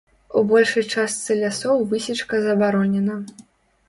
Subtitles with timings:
[0.39, 3.19] У большай частцы лясоў высечка забаронена.